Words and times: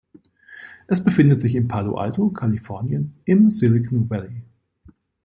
Es 0.87 1.03
befindet 1.03 1.39
sich 1.39 1.53
in 1.53 1.67
Palo 1.67 1.93
Alto, 1.95 2.29
Kalifornien, 2.31 3.13
im 3.25 3.51
Silicon 3.51 4.09
Valley. 4.09 4.41